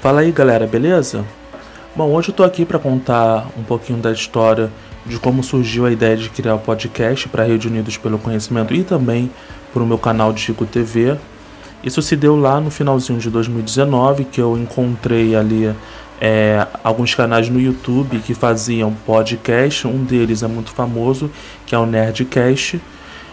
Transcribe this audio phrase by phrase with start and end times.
[0.00, 1.26] Fala aí galera, beleza?
[1.94, 4.72] Bom, hoje eu tô aqui para contar um pouquinho da história
[5.04, 8.82] de como surgiu a ideia de criar o podcast para Rede Unidos pelo Conhecimento e
[8.82, 9.30] também
[9.74, 11.18] para o meu canal de Chico TV.
[11.84, 15.70] Isso se deu lá no finalzinho de 2019, que eu encontrei ali
[16.18, 19.86] é, alguns canais no YouTube que faziam podcast.
[19.86, 21.30] Um deles é muito famoso,
[21.66, 22.80] que é o Nerdcast.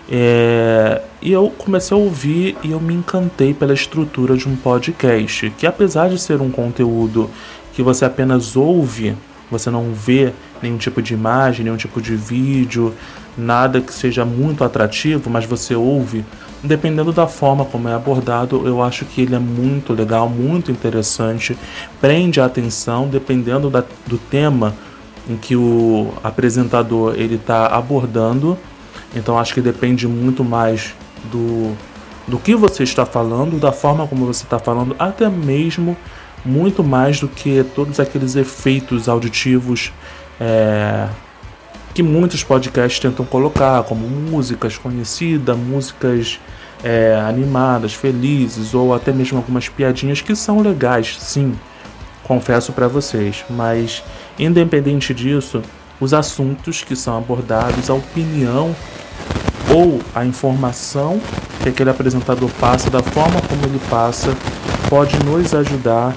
[0.09, 5.49] É, e eu comecei a ouvir e eu me encantei pela estrutura de um podcast,
[5.57, 7.29] que apesar de ser um conteúdo
[7.73, 9.15] que você apenas ouve,
[9.51, 10.31] você não vê
[10.61, 12.93] nenhum tipo de imagem, nenhum tipo de vídeo,
[13.37, 16.25] nada que seja muito atrativo, mas você ouve,
[16.63, 21.57] dependendo da forma como é abordado, eu acho que ele é muito legal, muito interessante,
[22.01, 24.73] prende a atenção, dependendo da, do tema
[25.29, 28.57] em que o apresentador ele está abordando
[29.15, 30.93] então acho que depende muito mais
[31.31, 31.75] do,
[32.27, 35.97] do que você está falando, da forma como você está falando, até mesmo
[36.45, 39.91] muito mais do que todos aqueles efeitos auditivos
[40.39, 41.07] é,
[41.93, 46.39] que muitos podcasts tentam colocar, como músicas conhecidas, músicas
[46.83, 51.55] é, animadas, felizes, ou até mesmo algumas piadinhas que são legais, sim,
[52.23, 53.43] confesso para vocês.
[53.49, 54.03] Mas
[54.37, 55.61] independente disso,
[55.99, 58.75] os assuntos que são abordados, a opinião
[59.73, 61.19] ou a informação
[61.61, 64.35] que aquele apresentador passa, da forma como ele passa,
[64.89, 66.15] pode nos ajudar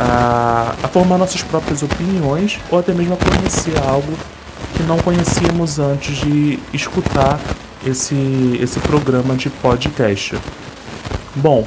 [0.00, 4.12] a, a formar nossas próprias opiniões ou até mesmo a conhecer algo
[4.76, 7.40] que não conhecíamos antes de escutar
[7.86, 10.36] esse, esse programa de podcast.
[11.34, 11.66] Bom,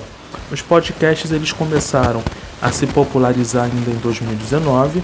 [0.52, 2.24] os podcasts eles começaram
[2.62, 5.04] a se popularizar ainda em 2019,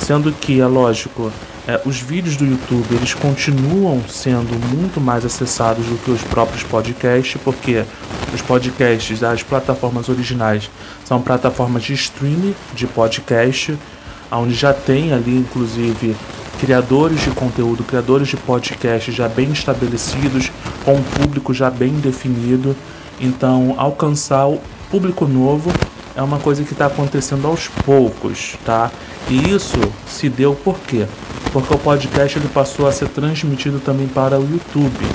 [0.00, 1.30] sendo que, é lógico,
[1.66, 6.62] é, os vídeos do YouTube eles continuam sendo muito mais acessados do que os próprios
[6.62, 7.84] podcasts, porque
[8.32, 10.70] os podcasts das plataformas originais
[11.04, 13.76] são plataformas de streaming de podcast,
[14.30, 16.16] onde já tem ali inclusive
[16.60, 20.50] criadores de conteúdo, criadores de podcast já bem estabelecidos,
[20.84, 22.76] com um público já bem definido.
[23.20, 24.60] Então, alcançar o
[24.90, 25.72] público novo
[26.14, 28.90] é uma coisa que está acontecendo aos poucos, tá?
[29.28, 31.06] E isso se deu por quê?
[31.56, 35.06] Porque o podcast ele passou a ser transmitido também para o YouTube.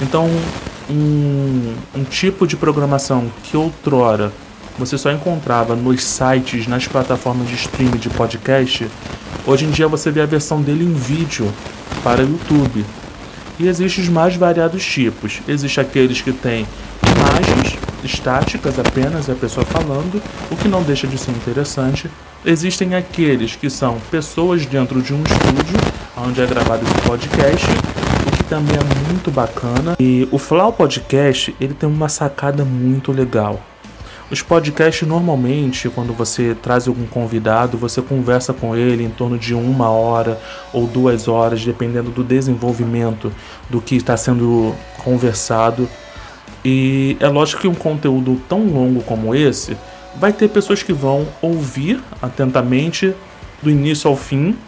[0.00, 0.26] Então,
[0.88, 4.32] um, um tipo de programação que outrora
[4.78, 8.88] você só encontrava nos sites, nas plataformas de streaming de podcast,
[9.46, 11.52] hoje em dia você vê a versão dele em vídeo
[12.02, 12.82] para o YouTube.
[13.58, 15.42] E existem os mais variados tipos.
[15.46, 16.66] Existem aqueles que têm
[17.02, 17.65] imagens
[18.06, 22.10] estáticas apenas, é a pessoa falando, o que não deixa de ser interessante.
[22.44, 25.78] Existem aqueles que são pessoas dentro de um estúdio
[26.16, 27.66] onde é gravado esse podcast,
[28.26, 29.96] o que também é muito bacana.
[30.00, 33.60] E o Flow Podcast, ele tem uma sacada muito legal.
[34.28, 39.54] Os podcasts normalmente, quando você traz algum convidado, você conversa com ele em torno de
[39.54, 40.40] uma hora
[40.72, 43.32] ou duas horas, dependendo do desenvolvimento
[43.70, 45.88] do que está sendo conversado.
[46.68, 49.76] E é lógico que um conteúdo tão longo como esse
[50.16, 53.14] vai ter pessoas que vão ouvir atentamente
[53.62, 54.58] do início ao fim,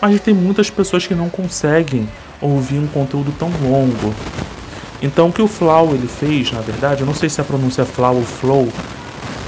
[0.00, 2.08] mas tem muitas pessoas que não conseguem
[2.40, 4.14] ouvir um conteúdo tão longo.
[5.02, 7.82] Então o que o Flow ele fez, na verdade, eu não sei se a pronúncia
[7.82, 8.72] é Flow ou Flow,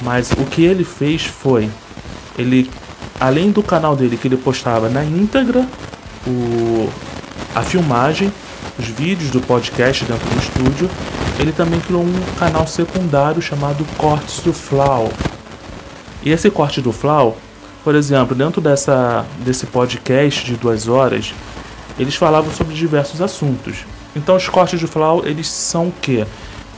[0.03, 1.71] mas o que ele fez foi
[2.37, 2.71] ele
[3.19, 5.67] além do canal dele que ele postava na íntegra
[6.27, 6.87] o,
[7.55, 8.31] a filmagem,
[8.79, 10.91] os vídeos do podcast dentro do estúdio,
[11.39, 15.13] ele também criou um canal secundário chamado Cortes do Flow.
[16.23, 17.37] E esse corte do Flow,
[17.83, 21.35] por exemplo, dentro dessa, desse podcast de duas horas,
[21.99, 23.85] eles falavam sobre diversos assuntos.
[24.17, 26.25] Então os cortes do Flow, eles são o quê?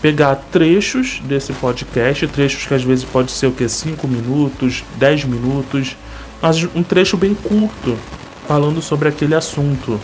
[0.03, 3.69] Pegar trechos desse podcast, trechos que às vezes pode ser o que?
[3.69, 5.97] 5 minutos, 10 minutos,
[6.41, 7.97] mas um trecho bem curto,
[8.47, 10.01] falando sobre aquele assunto.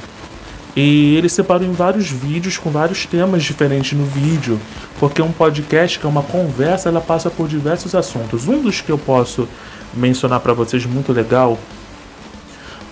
[0.74, 4.58] E ele separou em vários vídeos com vários temas diferentes no vídeo,
[4.98, 8.48] porque um podcast que é uma conversa, ela passa por diversos assuntos.
[8.48, 9.46] Um dos que eu posso
[9.92, 11.58] mencionar para vocês muito legal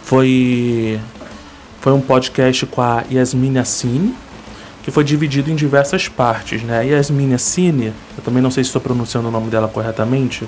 [0.03, 1.01] foi
[1.81, 4.15] foi um podcast com a Yasmin Assini,
[4.83, 6.87] que foi dividido em diversas partes, né?
[6.87, 10.47] Yasmin Assini, eu também não sei se estou pronunciando o nome dela corretamente,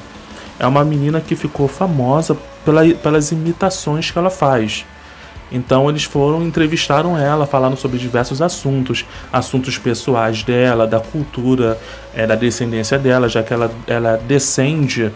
[0.58, 2.36] é uma menina que ficou famosa
[2.66, 4.84] pela, pelas imitações que ela faz.
[5.52, 11.78] Então eles foram, entrevistaram ela, falando sobre diversos assuntos, assuntos pessoais dela, da cultura,
[12.14, 15.12] é, da descendência dela, já que ela, ela descende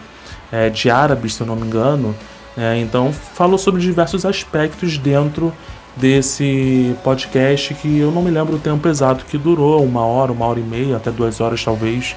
[0.51, 2.15] é, de árabes, se eu não me engano.
[2.55, 5.53] É, então falou sobre diversos aspectos dentro
[5.95, 10.45] desse podcast que eu não me lembro o tempo exato que durou, uma hora, uma
[10.45, 12.15] hora e meia, até duas horas talvez.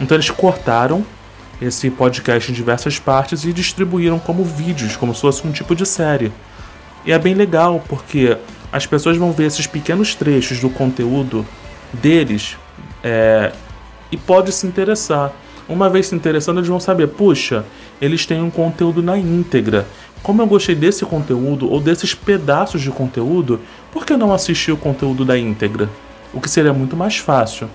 [0.00, 1.04] Então eles cortaram
[1.60, 5.86] esse podcast em diversas partes e distribuíram como vídeos, como se fosse um tipo de
[5.86, 6.32] série.
[7.04, 8.36] E é bem legal porque
[8.72, 11.44] as pessoas vão ver esses pequenos trechos do conteúdo
[11.92, 12.56] deles
[13.02, 13.52] é,
[14.10, 15.32] e pode se interessar.
[15.68, 17.64] Uma vez se interessando, eles vão saber, puxa,
[18.00, 19.86] eles têm um conteúdo na íntegra.
[20.22, 23.60] Como eu gostei desse conteúdo ou desses pedaços de conteúdo,
[23.92, 25.88] por que não assistir o conteúdo da íntegra?
[26.32, 27.68] O que seria muito mais fácil.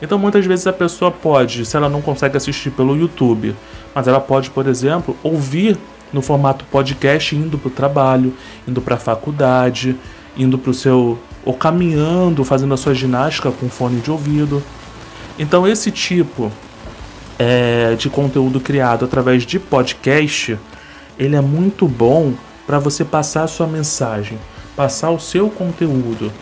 [0.00, 3.54] Então muitas vezes a pessoa pode, se ela não consegue assistir pelo YouTube,
[3.94, 5.76] mas ela pode, por exemplo, ouvir
[6.12, 8.34] no formato podcast indo para o trabalho,
[8.66, 9.96] indo para a faculdade,
[10.36, 11.18] indo para o seu.
[11.44, 14.62] ou caminhando, fazendo a sua ginástica com fone de ouvido.
[15.38, 16.50] Então esse tipo
[17.38, 20.58] é, de conteúdo criado através de podcast,
[21.18, 22.32] ele é muito bom
[22.66, 24.38] para você passar a sua mensagem,
[24.76, 26.32] passar o seu conteúdo.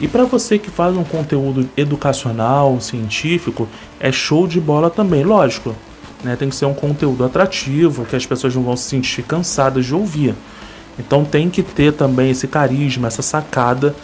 [0.00, 3.68] E para você que faz um conteúdo educacional, científico,
[4.00, 5.76] é show de bola também, lógico.
[6.22, 6.36] Né?
[6.36, 9.94] Tem que ser um conteúdo atrativo, que as pessoas não vão se sentir cansadas de
[9.94, 10.34] ouvir.
[10.98, 13.94] Então tem que ter também esse carisma, essa sacada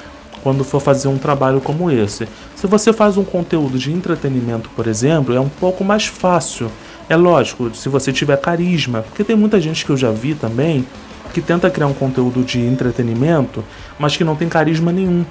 [0.43, 2.29] quando for fazer um trabalho como esse.
[2.55, 6.71] Se você faz um conteúdo de entretenimento, por exemplo, é um pouco mais fácil.
[7.09, 10.87] É lógico, se você tiver carisma, porque tem muita gente que eu já vi também
[11.33, 13.63] que tenta criar um conteúdo de entretenimento,
[13.99, 15.25] mas que não tem carisma nenhum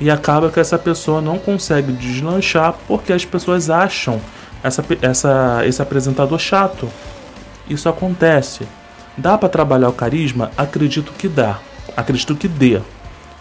[0.00, 4.20] e acaba que essa pessoa não consegue deslanchar porque as pessoas acham
[4.62, 6.88] essa, essa, esse apresentador chato.
[7.68, 8.66] Isso acontece.
[9.16, 10.50] Dá para trabalhar o carisma?
[10.56, 11.58] Acredito que dá.
[11.96, 12.80] Acredito que dê.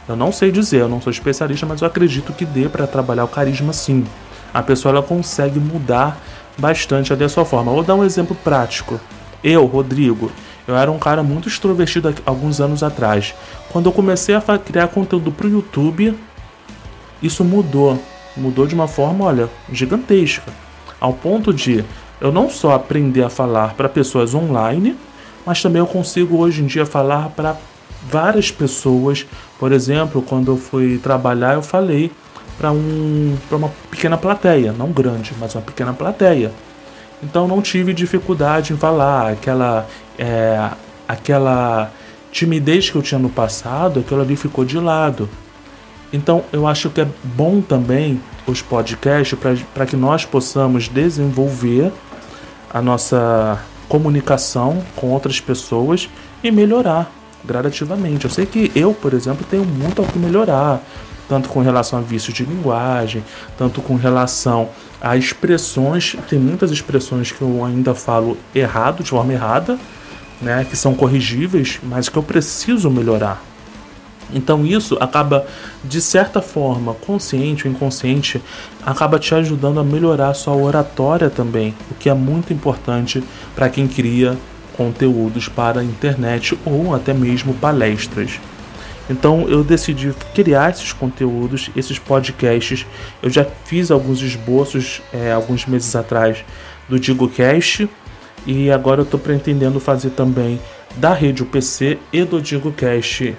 [0.07, 3.25] Eu não sei dizer, eu não sou especialista, mas eu acredito que dê para trabalhar
[3.25, 4.05] o carisma sim.
[4.53, 6.17] A pessoa ela consegue mudar
[6.57, 7.71] bastante a sua forma.
[7.71, 8.99] Vou dar um exemplo prático.
[9.43, 10.31] Eu, Rodrigo,
[10.67, 13.35] eu era um cara muito extrovertido alguns anos atrás.
[13.69, 16.17] Quando eu comecei a criar conteúdo para o YouTube,
[17.21, 18.01] isso mudou.
[18.35, 20.51] Mudou de uma forma, olha, gigantesca.
[20.99, 21.83] Ao ponto de
[22.19, 24.95] eu não só aprender a falar para pessoas online,
[25.45, 27.55] mas também eu consigo hoje em dia falar para
[28.09, 29.25] várias pessoas.
[29.59, 32.11] Por exemplo, quando eu fui trabalhar, eu falei
[32.57, 36.51] para um, uma pequena plateia, não grande, mas uma pequena plateia.
[37.21, 40.69] Então não tive dificuldade em falar, aquela, é,
[41.07, 41.91] aquela
[42.31, 45.29] timidez que eu tinha no passado, aquilo ali ficou de lado.
[46.11, 49.37] Então eu acho que é bom também os podcasts
[49.73, 51.91] para que nós possamos desenvolver
[52.73, 53.59] a nossa
[53.89, 56.09] comunicação com outras pessoas
[56.43, 57.11] e melhorar
[57.43, 58.25] gradativamente.
[58.25, 60.81] Eu sei que eu, por exemplo, tenho muito a que melhorar,
[61.27, 63.23] tanto com relação a vícios de linguagem,
[63.57, 64.69] tanto com relação
[65.01, 66.15] a expressões.
[66.29, 69.77] Tem muitas expressões que eu ainda falo errado, de forma errada,
[70.41, 73.41] né, que são corrigíveis, mas que eu preciso melhorar.
[74.33, 75.45] Então isso acaba,
[75.83, 78.41] de certa forma, consciente ou inconsciente,
[78.85, 83.23] acaba te ajudando a melhorar a sua oratória também, o que é muito importante
[83.55, 84.37] para quem cria
[84.75, 88.39] conteúdos para a internet ou até mesmo palestras.
[89.09, 92.85] Então eu decidi criar esses conteúdos, esses podcasts.
[93.23, 96.43] Eu já fiz alguns esboços é, alguns meses atrás
[96.89, 97.89] do DigoCast
[98.45, 100.59] e agora eu estou pretendendo fazer também
[100.97, 103.35] da Rede UPC e do DigoCast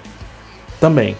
[0.79, 1.15] também.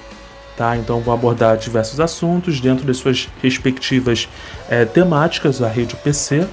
[0.56, 0.76] Tá?
[0.76, 4.28] Então vou abordar diversos assuntos dentro de suas respectivas
[4.70, 6.46] é, temáticas, a rede PC,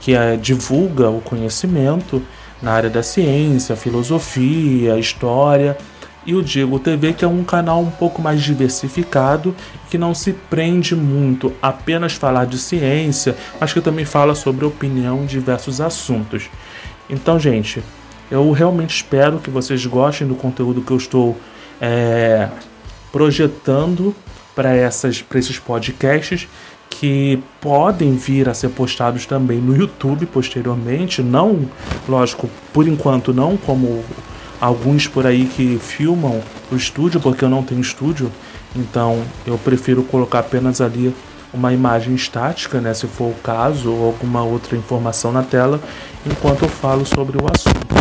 [0.00, 2.22] que é, divulga o conhecimento
[2.60, 5.76] na área da ciência, filosofia, história,
[6.26, 9.54] e o Digo TV, que é um canal um pouco mais diversificado,
[9.90, 14.64] que não se prende muito a apenas falar de ciência, mas que também fala sobre
[14.64, 16.48] opinião em diversos assuntos.
[17.08, 17.82] Então, gente,
[18.30, 21.36] eu realmente espero que vocês gostem do conteúdo que eu estou
[21.80, 22.48] é,
[23.12, 24.14] projetando
[24.54, 26.48] para esses podcasts
[26.88, 31.68] que podem vir a ser postados também no YouTube posteriormente, não,
[32.08, 34.04] lógico, por enquanto não como
[34.60, 36.40] alguns por aí que filmam
[36.70, 38.30] o estúdio, porque eu não tenho estúdio,
[38.76, 41.14] então eu prefiro colocar apenas ali
[41.52, 45.80] uma imagem estática, né, se for o caso, ou alguma outra informação na tela,
[46.26, 47.93] enquanto eu falo sobre o assunto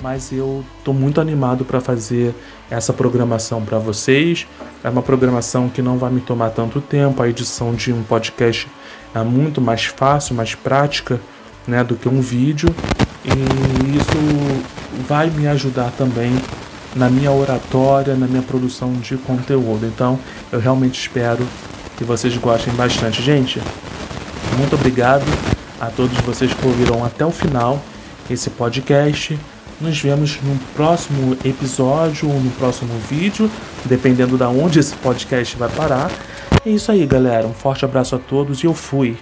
[0.00, 2.34] mas eu estou muito animado para fazer
[2.70, 4.46] essa programação para vocês.
[4.82, 7.22] É uma programação que não vai me tomar tanto tempo.
[7.22, 8.68] A edição de um podcast
[9.14, 11.20] é muito mais fácil, mais prática,
[11.66, 12.68] né, do que um vídeo.
[13.24, 16.32] E isso vai me ajudar também
[16.94, 19.86] na minha oratória, na minha produção de conteúdo.
[19.86, 20.18] Então,
[20.52, 21.46] eu realmente espero
[21.96, 23.60] que vocês gostem bastante, gente.
[24.56, 25.24] Muito obrigado
[25.80, 27.80] a todos vocês que ouviram até o final
[28.30, 29.38] esse podcast.
[29.80, 33.48] Nos vemos no próximo episódio ou no próximo vídeo,
[33.84, 36.10] dependendo da onde esse podcast vai parar.
[36.66, 37.46] É isso aí, galera.
[37.46, 39.16] Um forte abraço a todos e eu fui.